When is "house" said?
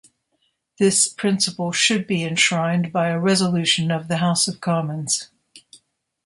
4.17-4.47